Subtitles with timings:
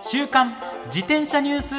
[0.00, 0.54] 週刊
[0.86, 1.74] 自転車ニュース。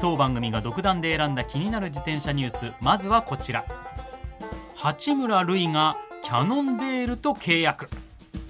[0.00, 2.72] 当番組が独断で選んだ気になる自転車ニュース。
[2.80, 3.64] まずはこちら。
[4.74, 7.88] 八村塁がキャノンデールと契約。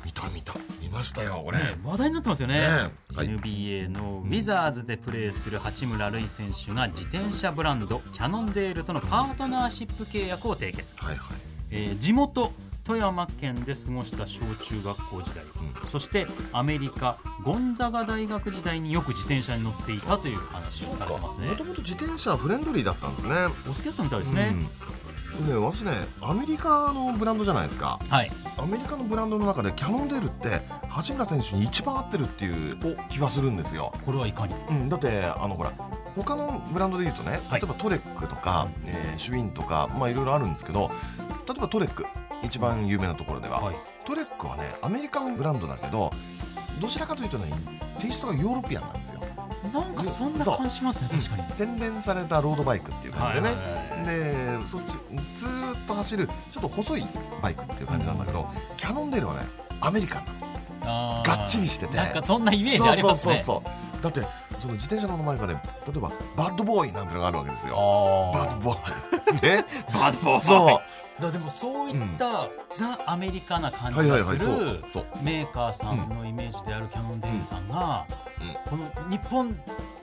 [0.04, 0.54] 見た見た。
[0.80, 2.60] 見ましたよこれ、ね話題になってますよね。
[2.60, 2.66] ね
[3.14, 3.28] はい。
[3.28, 11.26] NBA のウィザーズでプレーする八村塁選手が自転車ブランドキャノンデールとのパートナーシップ契約を締結、はいはい。
[11.72, 12.52] えー地元
[12.90, 15.44] 富山県で過ごした小中学校時代、
[15.88, 21.46] そしてアメリカゴンザガ大学時代によく自転車に乗っていたという話をされてますね。
[21.50, 23.34] もともと自転車はフレンドリーだったんですね。
[23.64, 24.56] お好きだったみたいですね、
[25.38, 25.46] うん。
[25.46, 28.00] でね私ねアメリカのブランドじゃないですか。
[28.08, 28.30] はい。
[28.58, 32.76] アメリカのブランドの中でキャノンデールって八村選手に一番合ってるっていう
[33.08, 34.54] 気がするんですよ、これはいかに？
[34.68, 35.70] うん、だってあのほら
[36.16, 37.60] 他のブランドで言うとねはい。
[37.60, 40.90] 例えばトレックとか、えーシュウィンとかまあいろいろあるんですけど
[41.46, 42.04] 例えばトレック
[42.42, 43.76] 一番有名なところでは、はい。
[44.04, 46.10] トレックはねアメリカンブランドだけど
[46.80, 47.50] どちらかというとね
[47.98, 49.20] テイストがヨーロピアンなんですよ。
[49.72, 51.50] なんかそんな感じしますね確かに。
[51.50, 53.54] 洗練されたロードバイクっていう感じでね、
[54.58, 54.92] でそっち
[55.36, 57.06] ずーっと走るちょっと細い
[57.42, 59.40] バイクっていう感じなんだけど、キャノンデールはね
[59.82, 60.24] アメリカン
[60.80, 61.96] ながっちりしてて。
[61.96, 63.36] なんかそんなイメージありますね。
[63.36, 64.22] そうそうそうだって
[64.58, 67.76] その自転車の名前がね例えばバッドボーイなんてのがあるわけですよ。
[68.34, 69.64] あバッドボーイね。
[69.92, 70.40] バッドボーイ。
[70.40, 70.80] そ
[71.18, 71.22] う。
[71.22, 74.38] だでもそういった、ザ・アメリカな感じがする
[75.22, 79.54] メーカーさんのイメージであるキャノンデールさんが、うこの日本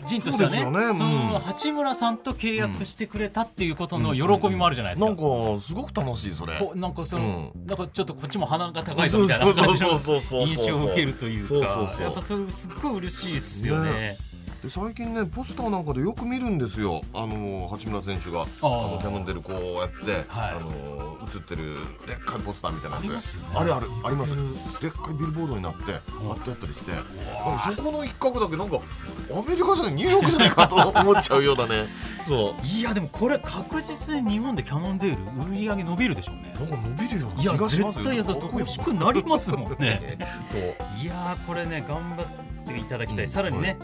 [0.06, 0.96] 人としてはねそね。
[0.96, 1.12] そうん。
[1.32, 5.08] の八村さんと契約してくれたっていうことの喜びもあるじゃないですか。
[5.08, 5.24] なんか
[5.60, 6.54] すごく楽しいそれ。
[6.76, 12.02] なんかその、うなんかちょっとこっちも鼻が高いぞそうみたいな感じのそうそうそうそう印象を受けるというかそうそうそう。
[12.04, 13.92] やっぱそれすっごい嬉しいですよね。
[13.92, 14.18] ね
[14.64, 17.02] で最近ねポスターなんかでよく見るんですよ。
[17.14, 18.42] あの八村選手が。
[18.42, 20.52] あのキャノンデールこうやって、はい。
[20.56, 21.76] あの映ってる
[22.08, 23.06] でっかいポスターみたいなやつ。
[23.06, 23.48] ありますよね。
[23.54, 24.36] あれあるあります。
[24.82, 26.92] でっかいビルボードになって貼ってあったりして。
[26.92, 31.88] あそこの一角だけなんかアメリカじゃないニューヨークじゃないかと 思っちゃうようなね。
[32.26, 32.66] そう。
[32.66, 36.54] いやでもこれ確実に日本でキャノンデール売り上げ伸びるでしょうね。
[36.56, 38.04] なんか伸びるよういやな気がしますよ。
[38.04, 40.18] 絶対やだと欲しくなりますもんね。
[40.52, 40.62] そう。
[41.02, 43.30] いやーこれね頑張っていただきたい、うん。
[43.30, 43.78] さらにね、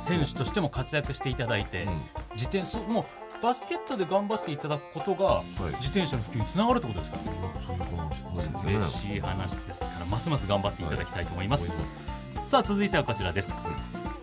[0.00, 1.92] 選手としても活躍していただいて、うん。
[2.32, 3.04] 自転そもう
[3.42, 5.44] バスケットで頑張っていただくことが、い。
[5.76, 7.16] 自転車の普及につながるってことですか？
[7.16, 7.22] ら、
[7.60, 13.54] そうい嬉しい話ですからますます頑張っていただきたいと思います、思いさあ続いてはこちらです。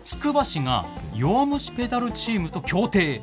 [0.04, 0.84] つくば市が
[1.14, 3.20] 弱虫ペダルチームと協定。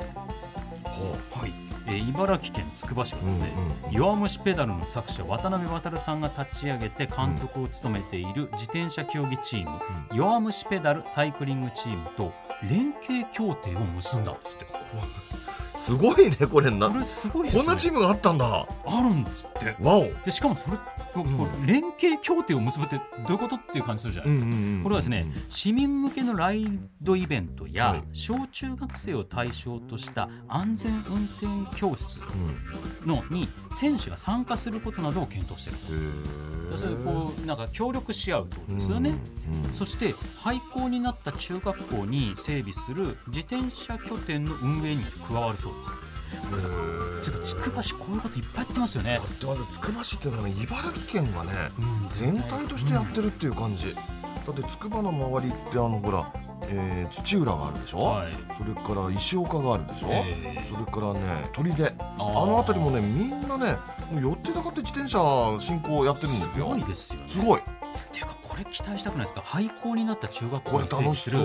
[0.84, 1.52] ほはい、
[1.86, 9.80] えー茨城県つくば市はですね、うんうん弱虫ペダルの作者渡辺航さんが立ち上げて監督を務めている自転車競技チーム、
[10.12, 14.64] 弱虫ペダルサイクリングチームと連携協定を結んだんですって。
[14.64, 16.88] うすごいねこれな。
[16.88, 17.54] これすごいね。
[17.54, 18.46] こんなチームがあったんだ。
[18.46, 19.76] わあるんですって。
[19.82, 20.10] お。
[20.24, 20.78] でしかもそれ
[21.22, 24.46] ここれ連携協定を結ぶってどういうことっていう感じするじゃないですか、
[24.82, 26.66] これはですね、市民向けのライ
[27.00, 28.02] ドイベントや、はい。
[28.12, 32.20] 小中学生を対象とした安全運転教室
[33.04, 39.14] のに選手が参加することなどを検討しているそこうなんか協力し合うってことですよね。
[39.72, 45.90] そして廃校になった中学校に整備する自転車拠点の運営にも加わるそうです。
[47.22, 49.14] てかつくば市こういうこといっぱいやってますよね。
[49.14, 49.20] や。
[49.20, 54.00] ってますつくば市っていうのはね茨城県がねうん全体としてやってるっていう感じ、だ
[54.52, 56.32] ってつくばの周りってあのほら、
[56.68, 58.32] えー土浦があるでしょ、はい。
[58.34, 61.20] それから石岡があるでしょ、えーそれからね
[61.52, 61.94] 砦。
[61.98, 62.46] あー。
[62.46, 63.76] の辺りもねみんなね
[64.10, 65.18] もう寄ってたかって自転車
[65.60, 66.66] 進行やってるんですよ。
[66.66, 67.28] すごいですよね。
[67.28, 67.60] すごい
[68.56, 69.42] これ期待したくないですか？
[69.42, 71.38] 廃校になった中学校に整備する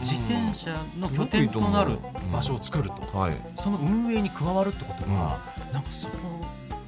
[0.00, 1.98] 自転車の拠点となる
[2.32, 3.20] 場所を作ると、うん。
[3.20, 3.34] はい。
[3.56, 5.38] その運営に加わるってことは、
[5.70, 6.16] なんかそこ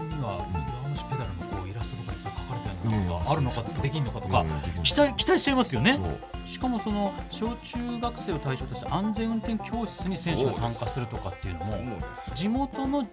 [0.01, 0.39] には
[0.83, 4.47] 弱虫ペダルのこうイラストとかいっぱい描かれたようなのがあるのかとかできるのかとか、
[4.83, 5.99] 期待期待しちゃいますよね。
[6.47, 11.99] しかもその小中学生を対象とした安全運転教室に選手が参加するとかっていうのも
[12.35, 13.07] 地元の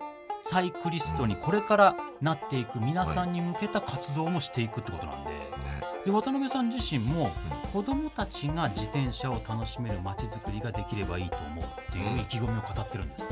[0.47, 5.37] サイクリストにこれからなっていく皆さんに向けた活動もしていくってことなんで,、ね。
[6.05, 7.31] で渡辺さん自身も
[7.73, 13.29] 子どもたちが自転車を楽しめる街づくりができればいいと思うっていう意気込みを語ってるんですね。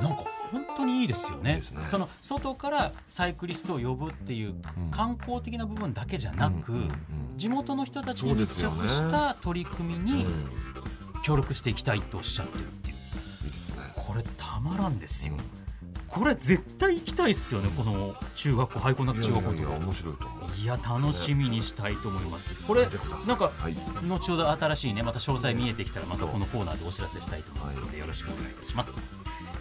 [0.00, 1.56] なんか本当にいいですよね。
[1.56, 1.62] ね。
[1.86, 4.54] その外からサイクリストを呼ぶっていう
[4.90, 6.78] 観光的な部分だけじゃなく、うん。
[6.80, 6.90] うん。
[7.36, 10.48] 地元の人たちに密着した取り組みにうん。
[11.24, 12.96] 協力していきたいとおっしゃってるっていう。
[12.96, 13.00] ね。
[13.94, 15.34] これたまらんですよ。
[15.34, 15.61] うん
[16.12, 19.76] これ絶対行きたいっすよねこの中学校廃校にな中学校とか。
[19.76, 22.54] 面白いといや楽しみにしたいと思います。
[22.66, 23.76] これなんかはい。
[24.06, 28.94] 後ほど新しいねまた詳細見えてきたらまたこのコーナーでお知らせしたいと思いますのでよろしくお願いいたします。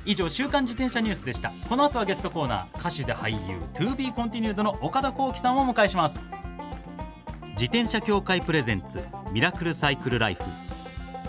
[0.03, 1.53] 以上週刊自転車ニュースでした。
[1.69, 6.25] この後はゲストコーナー歌手で俳優 TOBE コンティニュードの岡田幸輝さんをお迎えします。
[7.51, 8.99] 自転車協会プレゼンツ
[9.31, 10.43] ミラクルサイクルライフ。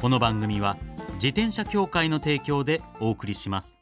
[0.00, 0.76] この番組は
[1.14, 3.81] 自転車協会の提供でお送りします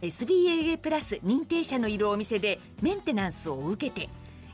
[0.00, 4.08] SBAA プラス認定者のいるお店でメンテナンスを受けて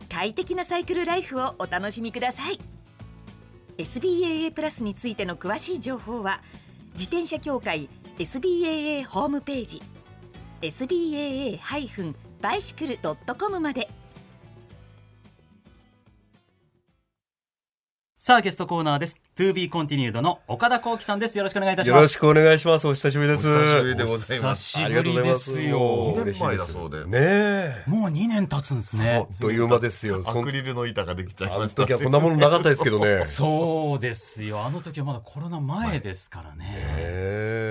[0.09, 2.59] 快適なサイクルライフをお楽しみください。
[3.77, 6.41] SBAA プラスについての詳しい情報は
[6.93, 7.89] 自転車協会
[8.19, 9.83] SBAA ホームページ
[10.63, 13.89] SBAA-bicycle.com まで。
[18.17, 19.24] さあゲストコーナーです。
[19.37, 21.37] TOBE コンティニュードの岡田幸輝さんです。
[21.37, 21.97] よろしくお願いいたします。
[21.97, 22.87] よろしくお願いします。
[22.87, 23.49] お久しぶりです。
[23.53, 24.79] お久しぶりでございます。
[24.79, 26.15] 久しぶりですよ。
[26.15, 27.85] 2年前だそうでねえ。
[27.89, 29.27] もう2年経つんですね。
[29.29, 30.23] あっという間ですよ。
[30.25, 31.83] アクリルの板ができちゃいあのました。
[31.83, 33.25] 時はこんなものなかったですけどね。
[33.27, 34.65] そうですよ。
[34.65, 36.81] あの時はまだコロナ前ですからね、いや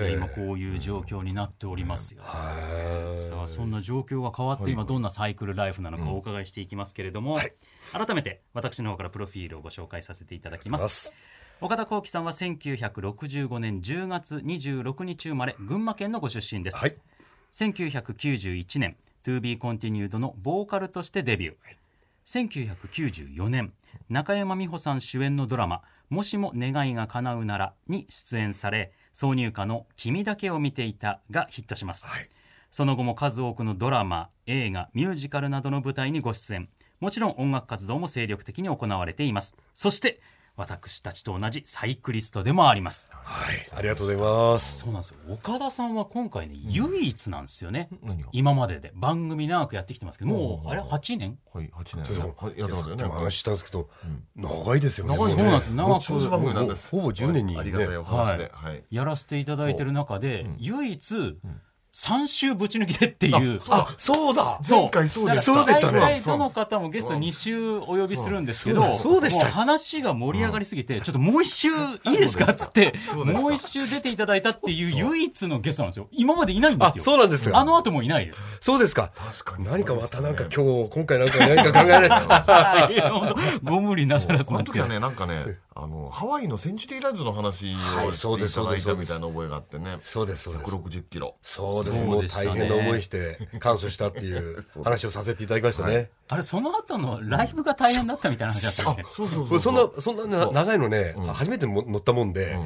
[0.09, 7.39] え今こういう状況になっておりますよ、えさあそんな状況が変わって今どんなサイクルライフなのかお伺いしていきますけれども、
[7.93, 11.13] 改めて私の方からプロフィールをご紹介させていただきます
[11.63, 16.97] 岡田幸輝さんは1965年10月26日生まれ群馬県のご出身です、はい。
[17.53, 22.75] 1991年 To be continued のボーカルとしてデビュー、
[23.37, 23.71] 1994年
[24.09, 32.09] 中山美穂さん主演のドラマ「もしも願いが叶うなら」に出演され挿入歌の「君だけを見ていた」がヒットします、
[32.71, 36.67] その後も数多くのドラマ映画ミュージカルなどの舞台にご出演。
[36.99, 39.55] もちろん音楽活動も精力的に行われています。
[39.73, 40.19] そして
[40.55, 43.09] 私たちと同じサイクリストでもあります。
[43.11, 43.55] はい。
[43.75, 44.79] ありがとうございます。
[44.79, 45.17] そうなんですよ。
[45.29, 48.29] 岡田さんは今回ね唯一なんですよね、何が？
[48.31, 48.91] 今までで。
[48.93, 51.39] 番組長くやってきてますけどもうあれ8年？
[51.51, 52.57] はい8年。
[52.57, 53.03] やってますよね。
[53.05, 53.89] 話したんですけど、
[54.35, 55.17] 長いですよね。
[55.17, 55.75] 長いそうなんです。
[55.75, 56.91] 長く長寿番組なんです。
[56.91, 57.59] ほぼほぼ10年にね。
[57.59, 58.51] ありがたいお話で。
[58.53, 58.83] はい。
[58.91, 61.37] やらせていただいてる中で、唯一
[61.93, 64.57] 3週ぶち抜きでっていう、あ、そうだ。
[64.63, 65.41] そう前回そうでした。
[65.43, 65.99] そうでしたね。
[65.99, 69.45] 大体どの方もゲスト2週お呼びするんですけどそうでした。
[69.45, 76.07] もう話が盛り上がりすぎて、ちょっともう一週いいですかっつってもう一週出ていただいたっていう唯一のゲストなんですよ。
[76.11, 77.03] 今までいないんであ、すよ。
[77.03, 77.55] そうなんですよ。
[77.55, 78.49] あの後もいないです。
[78.59, 79.11] そうですか。
[79.15, 79.65] 確かに。
[79.65, 82.09] 何かまたなんか日今日、今回なんか何か考えない。
[82.09, 83.01] はい。
[83.01, 84.99] 本当ご無理なさらずあの時はなんですけど。
[84.99, 89.97] ねなんかねあのハワイのセンチュリーライドの話はいをしていただいたみたいな覚えがあってね。
[89.99, 90.71] そうです、そうです。
[90.71, 91.35] 160キロ。
[91.41, 91.82] そうです。
[91.91, 96.09] そうもう大変な思いして感謝したっていう 話をさせていただきましたね。
[96.29, 99.03] あれその後のライブが大変だったみたいな話だったっけ？
[99.13, 101.21] そうそうこれそんな、そんなな長いのね、ん。
[101.33, 102.57] 初めても乗ったもんで、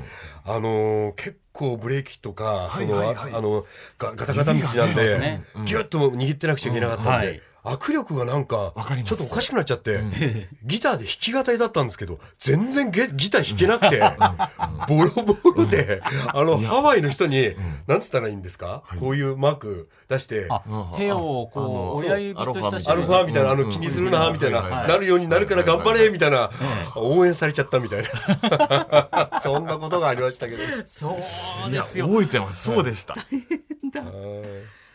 [0.46, 3.66] あのー結構ブレーキとか、その、はいはいああの、
[3.98, 7.14] ガガタガタ道なんそうでね、ギュッとも握ってなくちゃいけなかったんで、うん。
[7.14, 10.00] はい握力がなんかちょっとおかしくなっちゃって、
[10.64, 14.02] ギターで弾き語りだったんですけど、全然ゲギター弾けなくて、
[14.88, 16.02] ボロボロで、
[16.34, 17.56] あの、ハワイの人に、
[17.88, 18.84] なんつったらいいんですか？
[19.00, 20.62] こういうマーク出して、あ
[20.96, 26.50] 手をこう親指と人差しアルファみたいな、あのうん気にするな、みたいな、なるようになるから頑張れ、みたいな、
[26.96, 29.40] 応援されちゃったみたいな。
[29.44, 30.64] そんなことがありましたけど。
[30.86, 31.18] そ
[31.68, 32.08] ういやですよ。
[32.08, 32.66] 覚えてます。
[32.66, 33.16] そうでした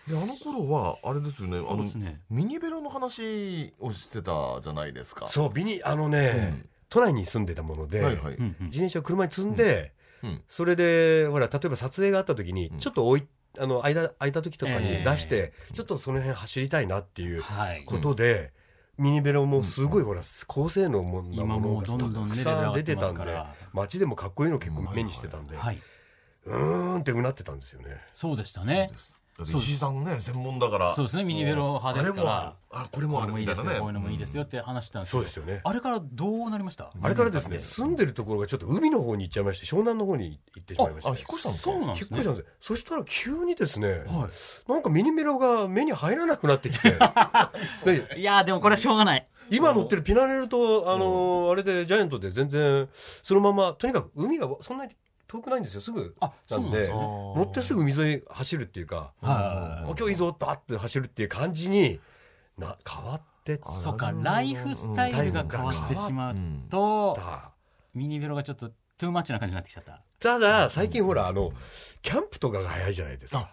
[0.08, 1.86] であの頃はあれですよねあの
[2.28, 5.28] ミニベロの話をしてたじゃないですか。
[5.28, 8.34] そう、ビニ、あのね、都内に住んでたもので、はいはい。
[8.34, 8.66] うんうん。
[8.66, 9.92] 自転車を車に積んで、
[10.22, 10.42] うん。
[10.48, 13.28] それで、ほら、例えば撮影があった時に、ちょっと置い、
[13.58, 17.84] あの、間、空いた時とかに出して、ちょっとその辺走りたいなっていうはい。
[17.84, 18.52] ことで、
[18.98, 23.42] ミニベロもすごいほら高性能もな今ものがたくさん出てたんで
[23.72, 25.78] 街でもかっこいいの結構目にしてたんで、はい、
[26.44, 27.96] うーんってうなってたんですよね。
[28.12, 28.88] そうでしたね。
[29.44, 30.94] だって石井さんね専門だから。
[30.94, 32.36] そうですね、ミニベロ派ですから。
[32.36, 32.84] あれもある。
[32.84, 33.32] あこれもある。
[33.32, 33.80] こいいですよ、みたいなね。
[33.80, 34.42] こういうのもいいですよ。
[34.44, 35.22] って話したんですけど。
[35.22, 35.60] そうですよね。
[35.64, 36.90] あれからどうなりました？
[37.00, 42.18] あれからですね住んでるところがちょっと海の方に行っちゃいまして湘南の方に行ってしまいました、あ引っ越したんですかそうなんですね。
[42.18, 42.24] 引っ越し。
[42.24, 42.46] たんです。
[42.46, 44.28] よそしたら急にですね、は
[44.68, 46.90] なんかミニベロが目に入らなくなってきて。
[47.84, 48.20] でい。
[48.20, 49.26] いやーでもこれはしょうがない。
[49.50, 52.88] 今乗ってるピナレルとあのーあれでジャイアントで全然
[53.22, 54.92] そのままとにかく海がそんなに
[55.32, 56.14] 遠くないんですよすぐ。
[56.20, 60.14] あなんでそうなんですね乗ってすぐ海沿い走るっていうかはあ今日いい。
[60.14, 61.98] ぞバッて走るっていう感じに
[62.58, 63.58] な変わってい。
[63.62, 66.34] そうか、ライフスタイルが変わってしまう
[66.70, 67.50] と、た。
[67.94, 70.02] ミニベロがちょっとトゥーマッチな感じになってきちゃった。
[70.20, 71.50] ただ最近ほらあの
[72.02, 73.50] キャンプとかが早いじゃないですか。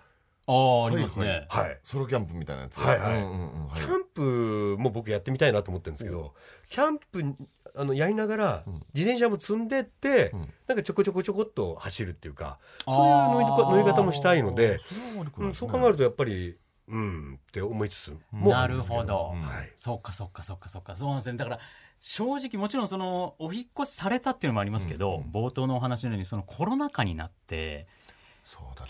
[0.47, 1.45] ああ、ありますね。
[1.47, 1.79] はい。
[1.83, 2.79] ソロキャンプみたいなやつ。
[2.79, 3.79] はいはい。
[3.79, 6.33] キャンプも僕やってみたいなと思ってるんですけど、
[6.69, 7.35] キャンプ
[7.79, 10.53] あのやりながら自転車も積んでって、ん。
[10.67, 15.53] なんかちょこちょこちょこっと走るっていうか、そういう乗り乗り方もしたいので、そね。
[15.53, 16.57] そう考えるとやっぱり
[16.89, 18.51] うんって思いつつも。
[18.51, 19.29] なるほど。
[19.29, 19.71] はい。
[19.77, 20.95] そうかそうかそうかそうか。
[20.97, 21.37] そうなんですね。
[21.37, 21.59] だから
[22.01, 27.85] 正直もちろんそのお引っ越しされたっていうのもありますけど、冒頭のお話のようにそのコロナ禍になって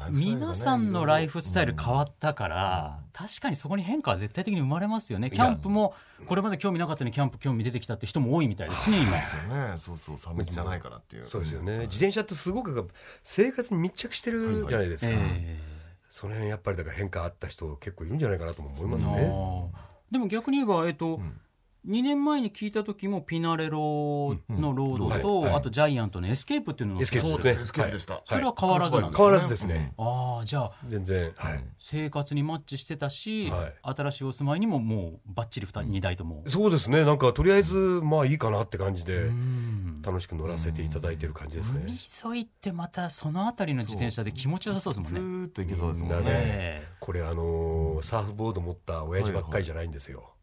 [0.09, 5.29] ね皆さんのライフスタイル変わったから、確かにそこに変化は絶対的に生まれますよね。
[5.29, 5.93] キャンプも
[6.25, 9.77] これまで興味なかったのにキャンプ興味出てきたって人も多いみたいですね今。
[9.77, 11.27] そうそう三密じゃないからっていう。
[11.27, 12.87] そうですよね、自転車ってすごく
[13.23, 15.59] 生活に密着してるじゃないですか、え
[16.09, 19.31] その辺やっぱりだから変化あった人結構いるんじゃないかなとも思いますえね。
[20.11, 21.19] でも逆に言えばえっと、
[21.87, 28.21] 2年前に聞いた時もピナレロのロードと、あとジャイアントのエスケープっていうのがエスケープそうですエスケープでした。
[28.27, 31.63] それは変わらずなんです変わらずですね、ああじゃあ全然、はい。
[31.79, 33.73] 生活にマッチしてたし、はい。
[33.81, 37.05] 新しいお住まいにももうバッチリ 2, 二台とも、そうですね。
[37.05, 40.01] なんかとりあえずまあいいかなって感じでうん。
[40.01, 41.83] 楽しく乗らせていただいてる感じですね。
[42.23, 45.45] 海沿いってまたその辺りの自転車で気持ちよさそうですずもんね。
[45.45, 46.81] ーっと行けそうですもんね。
[46.99, 50.33] これあのーサーフボード持った親父ばっかりじゃないんですよ。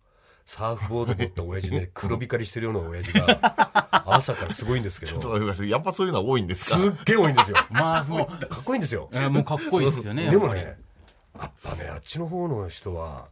[0.47, 5.13] サーフボード持った親父ね黒光りしてるような親父が 朝からすごいんですけど。
[5.13, 5.71] ちょっと待ってください。
[5.71, 6.77] やっぱそういうのは多いんですか？
[6.77, 7.57] すっげえ多いんですよ。
[7.71, 8.47] え まあもう。
[8.47, 9.09] かっこいいんですよ。
[9.13, 10.31] えーもうかっこいいですよね。
[10.31, 10.79] でもやっね
[11.39, 13.29] やっぱねあっちの方の人は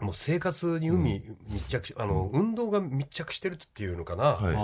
[0.00, 4.54] もう生活に海密着し、あの運動が密着してるっていうのかな、はい。
[4.54, 4.58] あ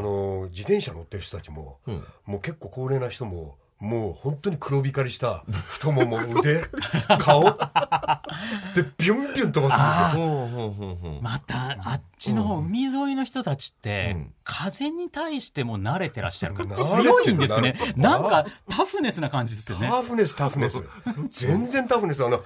[0.00, 2.04] の自転車乗ってる人たちも、うん。
[2.26, 6.62] もう結構高齢な人ももう本当に黒光りした太もも腕
[7.20, 7.44] 顔。
[7.44, 11.20] でビュンビュン飛ばすんですよ。
[11.22, 14.32] またあっちの方、海沿いの人たちって、うん。
[14.42, 16.54] 風に対しても慣れてらっしゃる。
[16.54, 17.76] から強いんですよね。
[17.96, 19.88] ななんかタフネスな感じですよね。
[19.88, 20.82] タフネスタフネス。
[21.30, 22.24] 全然タフネス。
[22.24, 22.42] あの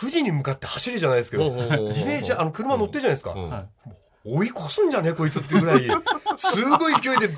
[0.00, 3.92] 富士に向かって走れじゃないですけど自転車あの車乗ってるじゃないですか、うんはい
[4.24, 5.10] 追い越すんじゃね？
[5.10, 5.80] えこいつっていうぐらい
[6.36, 7.34] すごい勢いで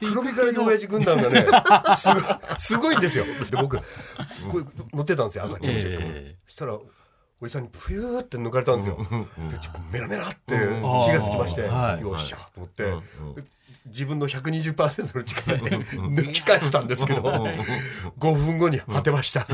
[0.00, 1.46] 黒光りの親父軍団がね。
[1.96, 2.22] すごい
[2.58, 3.24] すごいんですよ。
[3.24, 3.78] で僕
[4.92, 6.00] 乗ってたんですよ朝気持ちよ
[6.46, 8.96] そしたらおじさんにプユーって抜かれたんですよ、
[9.50, 12.02] でちょっとメラメラってうん火がつきまして、はい。
[12.02, 13.02] よっしゃと思って、うん
[13.86, 19.46] 自分の120%の力で抜き返したんですけど5分後に果てました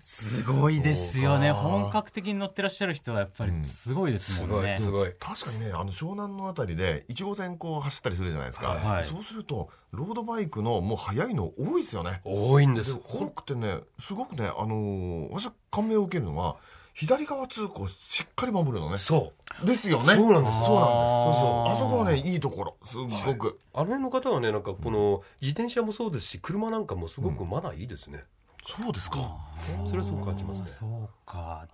[0.00, 1.52] すごいですよね。
[1.52, 5.12] 本格的に乗ってらっしゃる人はやっぱりすごいですすもんね、ごいすごい。
[5.18, 9.04] 確かにねあの湘南のあたりで1号線こう走ったりするじゃないですか、はい。
[9.04, 12.20] そうするとロードバイクのもう速いの多いですよね。
[12.24, 16.56] 多いんでです多くてねすごくねあのー私感銘を受けるのは
[16.94, 18.98] 左側通行しっかり守るのね。
[18.98, 19.66] そう。
[19.66, 20.14] ですよね。
[20.14, 20.64] そうなんです。
[20.64, 21.12] そうなんです。
[21.14, 21.34] そう。
[21.34, 22.76] そうあそこはねいいところ。
[22.82, 28.24] すっごく、あの辺の方はねなんかこの自転車もそうですし車なんかもすごくマナーいいですね、
[28.68, 29.34] そうですか。
[29.86, 31.66] それはすごく感じますねそうか。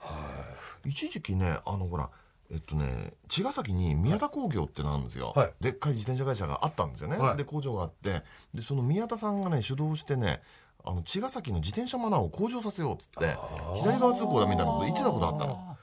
[0.85, 2.09] 一時期ねあのほら
[2.53, 5.53] えっとね茅ヶ崎に宮田工業ってのあるんですよ、はい。
[5.61, 7.37] でっかい自転車会社があったんですよね、はい。
[7.37, 8.23] で工場があって。
[8.55, 10.41] でその宮田さんがね主導してね
[10.85, 13.37] あの茅ヶ崎の自転車マナーを向上させようっつって
[13.77, 15.77] 左側通行だみたいなこと言ってたことあったの。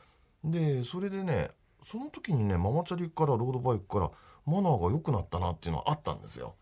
[0.45, 1.49] でそれでね
[1.85, 4.11] その時にねママチャリからロードバイクから
[4.45, 6.55] マナーが良くなったなっていうのはあったんですよ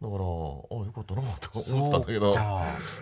[0.00, 2.36] だからあよかったなと思ってたんだけど。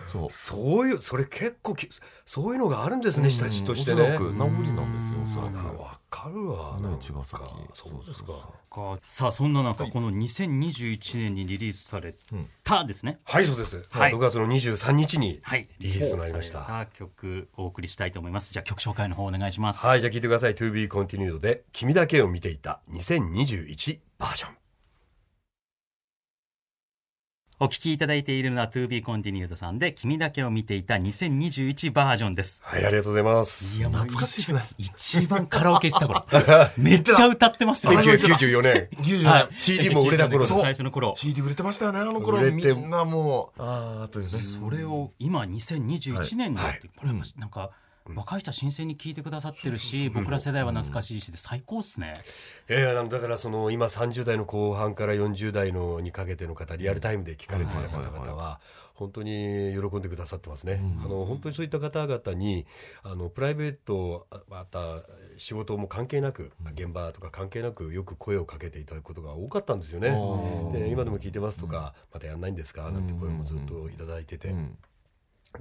[0.07, 0.87] そうそう。
[0.87, 1.87] いうそれ結構き
[2.25, 4.01] そういうのがあるんですね下地としてね。
[4.01, 5.79] おそらく名残なんですよおそらく。
[5.79, 7.43] わかるわね茅ヶ崎。
[7.75, 8.33] そうですか。
[8.71, 12.15] かさあそんな中、この2021年にリリースされ
[12.63, 14.13] たですね、はいそうです、はい。
[14.13, 15.67] 6月の23日にはい。
[15.79, 16.65] リリースとなりました。
[16.65, 18.51] され曲お送りしたいと思います。
[18.51, 19.81] じゃあ曲紹介の方お願いします。
[19.81, 20.55] はいじゃあ聞いてください。
[20.55, 24.66] To be continued で君だけを見ていた2021バージョン
[27.59, 32.61] お聞きいただいているのは To be continued さんで君だけを見ていた2021バージョンです。
[32.63, 33.79] はい、ありがとうございます。
[33.79, 36.23] いやもう懐かしいですね一番カラオケした頃。
[36.77, 37.99] めっちゃ歌ってましたよ。
[37.99, 38.87] 1994年。
[38.97, 41.15] 90はい CD も売れた頃です最初の頃。
[41.17, 47.71] CD 売れてましたよねあの頃み売れてんなもうああというねそれを今2021年になって、これなんか
[48.15, 52.13] 若い人は新鮮に聞いてくださってるし、僕ら世代は懐かしいしで最高っすね。
[52.67, 58.59] えー、あのだからその今30代の後半から40代のにかけての方リアルタイムで聞かれてた方々は
[58.93, 62.65] 本当に喜んでくださってますね、あの本当にそういった方々に
[63.03, 64.79] あのプライベートあまた
[65.37, 70.09] 仕事も関係なく現場とか関係なくよく声をかけていただくことが多かったんですよね。
[70.73, 72.89] で今でも聞いてますとか、またやんないんですか？
[72.89, 74.55] なんて声もずっといただいてて。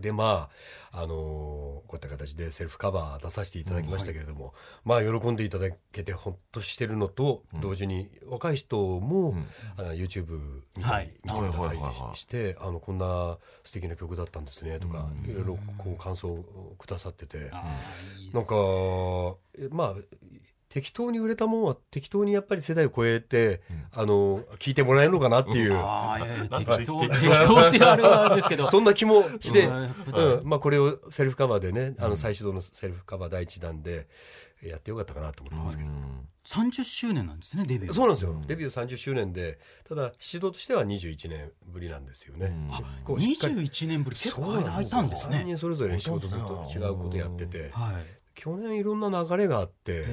[0.01, 0.49] でま
[0.93, 9.37] あ、あのーこういった形でセルフカバー出させていただきましたけれども、まあ喜んでいただけてほっとしてるのと同時に若い人も、
[9.77, 11.07] あの YouTube 見たはい。
[11.07, 12.17] り見てくださいはいはいはいはい。
[12.17, 17.51] してあのこんな素敵な曲だったんですねとか、いろいろこう感想をくださってて、
[18.33, 18.55] なんか
[19.59, 19.95] えまあ
[20.77, 23.63] 適当に売れたもんは適当にやっぱり世代を超えて、
[23.95, 27.17] あの聞いてもらえるのかなっていう、ああ、いやいや適当、適
[27.47, 27.69] 当。
[27.69, 28.69] ってあれはですけど。
[28.71, 30.39] そんな気もして、うん。
[30.39, 30.47] うん。
[30.47, 34.07] まあ、これをセルフカバーでね、あの最初のセルフカバー第一弾で
[34.63, 35.89] やってよかったかなと思ってますけど、
[36.45, 37.93] 30周年なんですね、デビュー。
[37.95, 42.55] そうなんですよ、デビュー30周年でただ指導としては21年ぶりなんですよね、
[43.03, 45.45] こうしっかり21年ぶり、結構間空いたんです3ね。
[45.45, 48.16] 人それぞれ仕事ずっと違うことやってて、はい。
[48.37, 50.07] 去年いろんな流れがあって、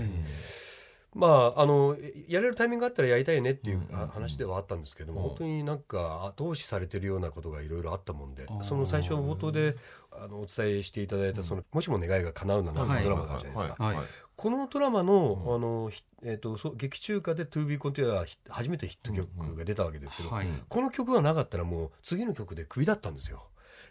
[1.14, 1.96] まああの
[2.28, 9.76] やれるタイミングがあったらやりたいねっていうあ話ではあったんですけども、本当になんか後押しされてるようなことがいろいろあったもんでその最初冒頭で
[10.12, 13.84] あのお伝えしていただいたその「もしも願いが叶うなら」はいドラマがあるじゃないですか。
[13.84, 13.98] はい。
[14.36, 20.48] このドラマの,、あのひえー、とそう劇中歌で「To Be Continued」はひ初めてヒット曲が出たわけですけど、はい。
[20.68, 23.44] この曲がなかったらもう次の曲でクビだったんですよ。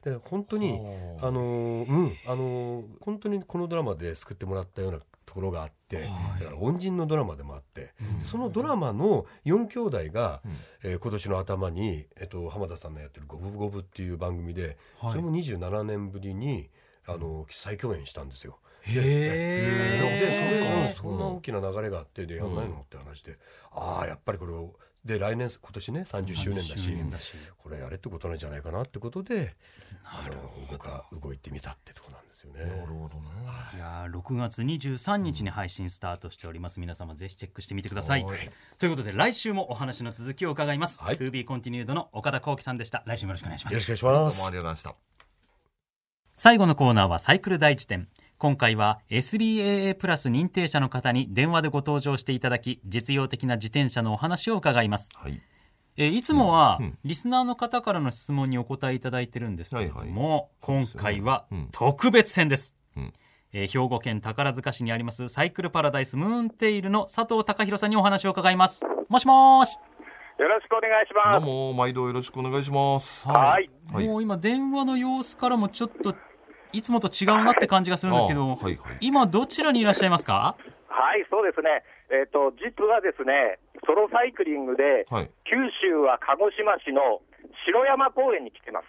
[0.04, 0.80] で本当に
[1.21, 1.30] あ。
[1.30, 5.99] のーうんあのー本当にこのドラマで救ってもらったようなところがあって、
[6.40, 10.42] だから恩人のドラマでもあって、でそのドラマの4兄弟が、
[10.82, 15.12] えー今年の頭に、えっと浜田さんのやってる「ゴブゴブ」っていう番組で、はい。
[15.12, 16.68] それも27年ぶりに
[17.06, 18.59] あの再共演したんですよ。
[18.83, 19.03] へで
[20.88, 20.92] え。
[20.94, 23.38] そんな大きな流れがあってでやんないのって話で、
[23.70, 24.74] ああやっぱりこれを
[25.05, 27.35] で来年今年ね30周年だし周年だし。
[27.59, 29.57] これやれってことなんじゃないかなってことで
[30.05, 32.65] あの動か動いてみたってとこなんですよね。
[32.65, 33.23] なるほどね。
[33.75, 36.81] いやー6月23日に配信スタートしております。
[36.81, 38.25] 皆様ぜひチェックしてみてください。
[38.79, 41.17] ということで来週もお話の続きを伺います、はい。
[41.17, 43.03] To be continued の岡田幸喜さんでした。
[43.07, 43.75] 来週もよろしくお願いします。
[43.75, 44.38] よろしくお願いします。
[44.38, 44.95] どうもありがとうございました。
[46.35, 48.09] 最後のコーナーはサイクル第一点
[48.42, 55.11] 今回は S3AA プラス認定者の方に電話でご登場していただき実用的な自転車のお話を伺います。
[55.14, 55.40] はい。
[55.96, 63.12] えーいつもはリスナーの方からの質問にお答えいただいてるんですけれども、今回は特別編です、ん。
[63.52, 68.83] えー兵庫県宝塚市にありますサイクルパラダイスムーンテイルの佐藤貴弘さんにお話を伺います。
[69.09, 69.78] もしもーし。
[70.40, 71.46] よろしくお願いしどうます。
[71.46, 73.28] も毎度よろしくお願いします。
[73.28, 73.70] はい。
[73.92, 74.09] はい。
[74.09, 76.16] もう今電話の様子からもちょっと
[76.72, 78.96] いつもと違うなって感じがするんですけど、あはいはい。
[79.00, 80.56] 今どちらにいらっしゃいますか？
[80.88, 81.85] はい、そうですね。
[82.11, 85.30] えっ、と、実はですね、ソロサイクリングで、はい。
[85.44, 87.20] 九州は鹿児島市の
[87.64, 88.87] 城山公園に来てます。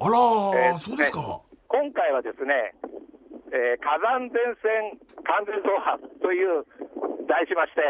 [0.00, 1.40] あらーえーそうですか。
[1.68, 2.74] 今回はですね、
[3.52, 6.64] えー火山前線完全走破という
[7.28, 7.82] 題しまして、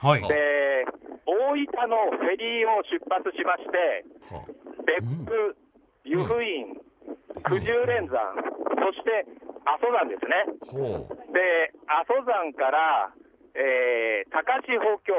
[0.00, 0.22] はい。
[0.22, 0.84] で
[1.24, 4.44] 大分のフェリーを出発しまして、は
[4.84, 5.56] 別府、
[6.04, 6.76] 湯布院、
[7.48, 8.34] 九十連山、
[8.80, 9.26] そして
[9.64, 10.44] 阿蘇山ですね。
[11.32, 13.12] で、阿蘇山から、
[13.54, 15.12] えー高千穂峡、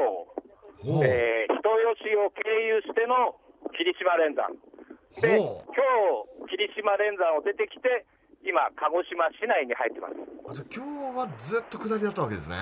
[1.04, 1.62] えー人
[1.94, 3.36] 吉を経由しての
[3.76, 4.50] 霧島連山。
[5.20, 5.64] で、今
[6.46, 8.04] 日、霧島連山を出てきて、
[8.42, 10.14] 今、鹿児島市内に入ってます。
[10.50, 12.56] あじゃあ今日はずっと下りだったわけですね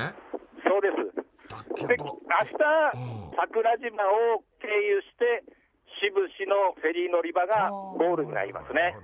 [0.65, 1.87] そうです。
[1.87, 2.23] で、明ど日、
[3.37, 5.45] 桜島を経由して、
[6.01, 8.97] 志布志のフェリー乗り場がゴールになりますね。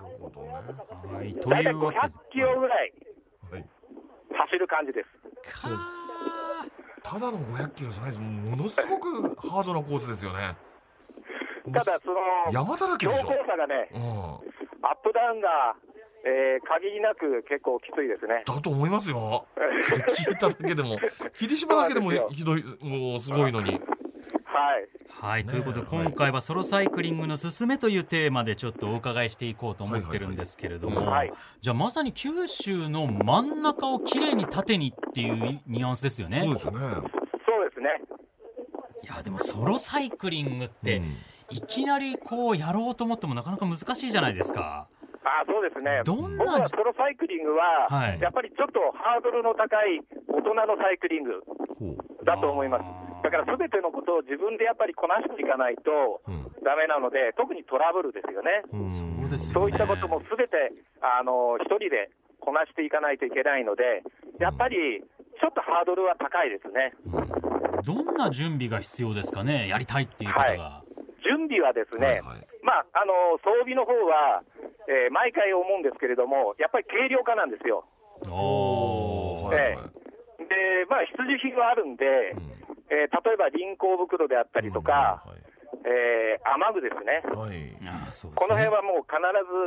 [1.20, 2.92] はいというわけ500キロぐらい
[3.52, 3.64] はい
[4.33, 5.09] 走る感じです。
[7.02, 8.20] ただの500キロじゃないです。
[8.20, 10.56] ものすごくハードなコースですよね。
[11.72, 12.16] ただ、その、
[12.52, 13.20] 山だらけでしょ。
[13.20, 14.00] 標高差がね、うん。
[14.00, 15.76] アップダウンが、
[16.24, 18.44] えー限りなく結構きついですね。
[18.46, 19.46] だと思いますよ。
[19.56, 20.98] 聞いただけでも。
[21.38, 23.72] 霧島だけでもひどいもうすごいのに。
[24.44, 24.88] はい。
[25.11, 36.42] はい、ということで今回はソロサイクリングのすすめというテーマでちょっとお伺いしていこうと思ってるんですけれども、はいじゃあまさに九州の真ん中をきれいに縦にっていうニュアンスですよね。
[36.44, 36.81] そうですよね。
[39.03, 41.05] いやでもソロサイクリングって、うん。
[41.51, 44.87] いきなりこうやろうと思ってもなかなか難しいじゃないですか。
[45.23, 48.20] あそうですね、どんな僕はソロサイクリングは、はい。
[48.20, 51.42] やっぱりちょっとハードルの高い大人のサイクリング
[52.25, 53.10] だと思います。
[53.31, 58.61] だからすべてのことを自分でやっぱりこなしていかないとうんダメなので、特にトラブルですよね。
[58.75, 59.64] うんそうですよね。
[59.64, 64.03] そういったこともすべて、あの、一人でこなしていかないといけないので、
[64.38, 66.93] やっぱり、ちょっとハードルは高いですね。
[67.87, 69.69] どんな準備が必要ですかね？
[69.69, 70.83] やりたいっていう方が。
[71.25, 74.43] 準備はですね、はいはいまあ、あの、装備の方は、
[74.87, 77.87] えー毎回思うんですけれども、やっぱり軽量化なんですよ。
[78.29, 79.49] おお。
[79.49, 79.79] はいはい
[80.40, 82.35] えで、まあ、必需品はあるんで、
[82.90, 85.38] えー例えば輪行袋であったりとか、はい
[85.87, 87.22] えー雨具ですね。
[87.35, 88.46] はいああそうですね。
[88.46, 89.16] この辺はもう必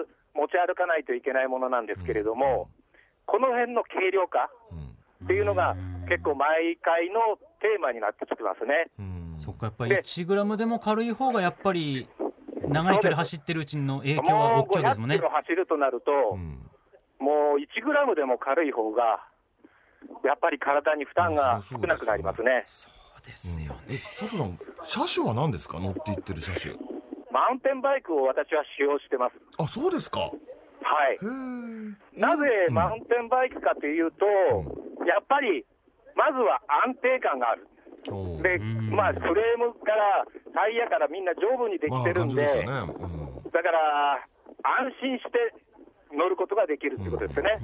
[0.07, 2.69] ず持ち歩かないといけないものなんですけれども、
[3.25, 4.93] この辺の軽量化うん
[5.25, 5.75] っていうのが
[6.09, 8.91] 結構毎回のテーマになってきてますね。
[8.99, 12.07] うんそっかやっぱり1グラムでも軽い方がやっぱり
[12.67, 15.21] 長い距離走ってるうちの影響は大もう500きいですもんねキ。
[15.21, 16.59] ロ走るとなると、うん
[17.19, 19.23] もう1グラムでも軽い方が、
[20.25, 22.63] やっぱり体に負担が少なくなりますね。
[22.65, 22.91] そう
[23.25, 24.01] ですよね。
[24.17, 25.79] 佐藤さん車種は何ですか？
[25.79, 26.75] 乗っていってる車種。
[27.31, 29.35] マウンテンバイクを私は使用してます。
[29.57, 30.19] あそうですか。
[30.19, 31.13] はい。
[31.13, 31.17] へ。
[31.17, 34.25] えなぜマウンテンバイクかというと、
[35.05, 35.65] やっぱり、
[36.15, 37.67] まずは安定感がある。
[38.43, 42.63] で、まあ、フレームから、タイヤからみんな丈夫にでまあきてるんで、ね。
[42.65, 43.51] うん。
[43.51, 44.27] だから、
[44.61, 45.53] 安心して
[46.11, 47.59] 乗ることができるっていうことですよね。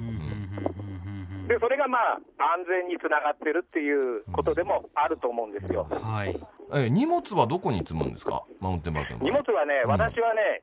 [1.48, 5.86] で、それがまあ、安全につながってるっていうことでもあると思うんですよ。
[5.90, 6.38] うんはい。
[6.72, 8.44] え荷物はどこに積むんですか？
[8.60, 9.18] マウンテンバイクの。
[9.20, 10.62] 荷物はね、私はね、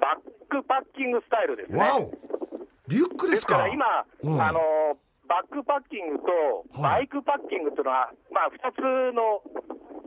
[0.00, 1.78] バックパッキングスタイルですね。
[1.78, 2.10] わお。
[2.88, 4.40] リュックでですすかから今、うん。
[4.40, 4.60] あの
[5.28, 6.18] バックパッキング
[6.72, 6.98] とはい。
[6.98, 8.80] バイクパッキングっていうのは、まあ、2つ
[9.14, 9.42] の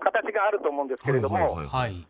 [0.02, 2.08] 形があると思うんですけれども、はいはいはいはい。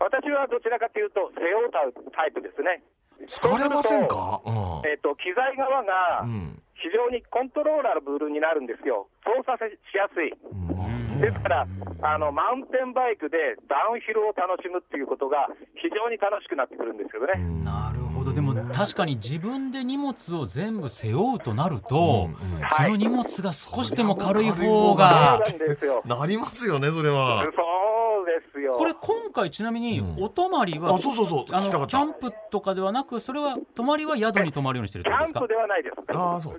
[0.00, 1.70] 私はどちらかというと、背負う
[2.16, 2.82] タイプですね。
[3.28, 4.40] 疲れませんか？
[4.46, 4.88] うん。
[4.88, 10.32] えっと機材側がうん非常にコントローラブルになるんですよ、操作しやすい。
[10.32, 10.90] うん
[11.20, 11.66] ですから、
[12.02, 17.62] あのマウンテンバイクでダウンヒルを楽しむっていうことが非常に楽しくなってくるんですよね。
[17.62, 18.32] なるほど。
[18.32, 22.30] でも確かに自分で荷物を全部背負うとなると、
[22.74, 25.38] その荷物が少しでも軽い方が。
[26.06, 27.89] なりますよねそれはそう
[28.30, 28.74] ですよ。
[28.74, 31.44] これ今回ちなみにお泊まりは、あそうそうそう。
[31.52, 35.40] あのキャンプとかではなくそれは泊まりは宿に泊まるようにしてるってことですか？
[35.40, 35.96] キャンプではないです。
[36.08, 36.52] あーそう。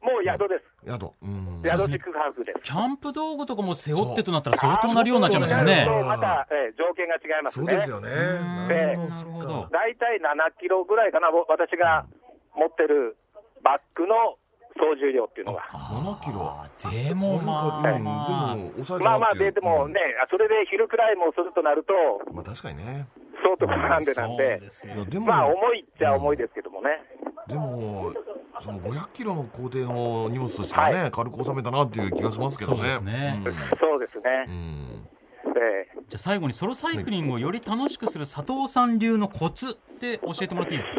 [0.00, 0.90] もう宿です。
[0.90, 1.10] 宿。
[1.22, 1.62] うん。
[1.64, 2.60] 宿宿泊です。
[2.62, 5.86] キャンプ道具とかも背負ってとなったら相当な量になっちゃいますよね。
[6.06, 7.66] また、えー条件が違いますね。
[7.66, 8.08] そうですよね。
[8.68, 12.06] でなるほど大体7キロぐらいかな、ぼ私が
[12.54, 13.16] 持ってる
[13.62, 14.36] バッグの
[14.78, 15.62] 総重量っていうのが。
[15.70, 16.54] 7キロ。
[17.08, 17.92] でもまあ。
[17.92, 18.56] うんまあ
[19.00, 21.92] まあまあ、ででもね、それでヒルクライムをするとなると、
[22.32, 23.06] まあ確かにね。
[23.42, 26.90] 相当なんでなんそうで、ですよいやでもまあ重いっちゃ重いですけどもね。
[27.46, 28.12] でも
[28.58, 32.78] その500キロの工程の荷物としてはね、軽く収めたなっていう気がしますけどね。
[32.78, 33.44] そうですね。
[33.80, 34.22] そうですうん。
[34.24, 35.02] ね。
[35.56, 35.98] え。
[35.98, 40.96] ーじゃあ最後にソロサイクリングをより楽しくする佐藤さん流のコツって教えてもらっていいですか？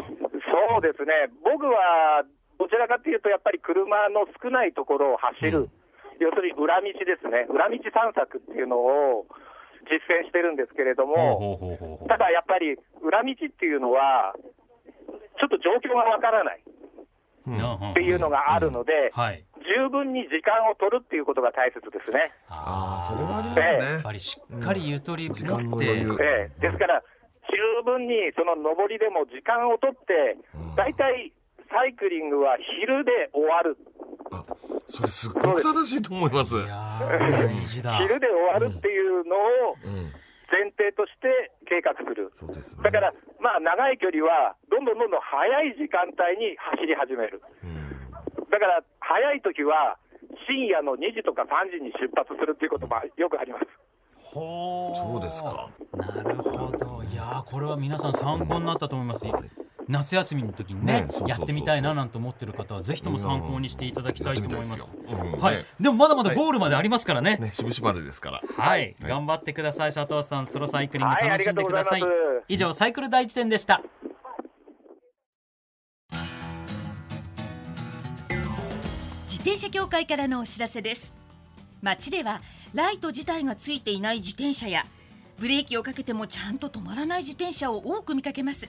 [0.70, 1.12] そうですね、
[1.44, 2.28] 僕はど
[2.68, 5.68] ちらかというと、やっぱり車の少ないところを走る、
[6.20, 9.26] 要するに裏道ですね、裏道散策っていうのを
[9.88, 14.34] 実践してるんですけれども、ただやっぱり裏道っていうのは、
[15.40, 16.60] ちょっと状況がわからない。
[16.60, 19.44] っっていうのがあるので、はい。
[19.64, 22.32] 十分に時間を取るっていうことが大切ですね。
[22.48, 23.92] ああそれはありますね。
[23.94, 25.86] やっぱりしっかりゆとり時持って、
[26.60, 27.02] ですから、
[27.48, 30.36] 十分にその上りでも時間を取って、
[30.76, 31.32] 大体
[31.70, 33.76] サイクリングは昼で終わる。
[34.30, 34.44] あ
[34.86, 36.56] それすっごく正しいと思います。
[36.56, 37.96] いやー大事だ。
[37.98, 40.12] 昼で終わるっていうのをうん。
[40.50, 42.32] 前提として計画する。
[42.32, 42.82] そうですね。
[42.82, 47.42] だから、まあ、長い距離は、どんどんどんどん早い時間帯に走り始める。
[48.50, 49.98] だから、早い時は、
[50.48, 53.66] 深夜の2時とか3時に出発するっていうこともよくあります。
[54.24, 55.68] ほそうですか。
[55.92, 57.02] なるほど。
[57.04, 59.26] いやーこれは皆さん参考になったと思います
[59.88, 61.28] 夏休みの時にねねそうそうそうそう。
[61.30, 64.90] やってみたいななんて思ってる方はぜひとも参考にしていただきたいと思います。
[65.40, 65.56] はい。
[65.56, 67.36] ねでもまだまだゴールまでありますからね。
[67.38, 68.42] ね渋々までですから。
[68.56, 70.46] はい、頑張ってください佐藤さん。
[70.46, 72.02] ソロサイクリングはい楽しんでください,、
[72.48, 73.82] 以上サイクル第一点でした。
[79.24, 81.14] 自転車協会からのお知らせです。
[81.80, 82.42] 街では
[82.74, 84.84] ライト自体がついていない自転車や
[85.38, 88.68] ブレーキをかけてもちゃんと止まらない自転車を多く見かけます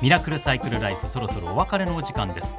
[0.00, 2.58] ミラクルサイクルライフそろそろお別れのお時間です、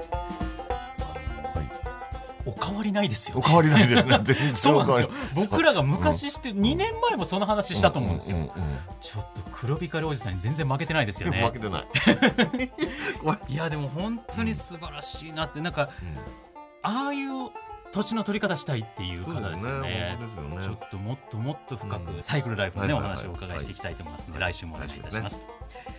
[2.45, 3.88] お変わりないです よお変わりない。
[3.88, 5.10] ですね全然そうなんですよ。
[5.36, 8.54] 僕らが昔して2年前もその話したと思うんですよ、
[8.99, 11.41] ちょっと黒光りおじさんに全然負けてないですよね。
[11.45, 11.88] 負けてない。
[13.21, 13.39] 怖い。
[13.54, 15.62] いやでも本当に素晴らしいなって。
[15.62, 15.89] なんか、
[16.84, 17.52] ああいう
[17.91, 20.17] 年の取り方したいっていう方ですよね。
[20.62, 22.23] ちょっともっともっと深く、うん。
[22.23, 25.98] サイクルライフのね、お話をお伺いしていきたいと思いますので、来週もお願いいたします、来